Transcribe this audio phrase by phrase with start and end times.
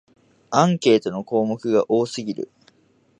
[0.49, 2.49] アンケートの項目が多すぎる